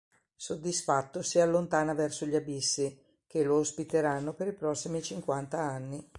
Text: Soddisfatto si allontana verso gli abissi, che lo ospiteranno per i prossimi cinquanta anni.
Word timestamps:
Soddisfatto 0.35 1.21
si 1.21 1.39
allontana 1.39 1.93
verso 1.93 2.25
gli 2.25 2.33
abissi, 2.35 2.99
che 3.27 3.43
lo 3.43 3.57
ospiteranno 3.57 4.33
per 4.33 4.47
i 4.47 4.53
prossimi 4.53 4.99
cinquanta 5.03 5.59
anni. 5.61 6.03